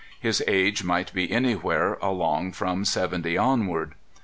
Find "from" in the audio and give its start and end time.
2.53-2.85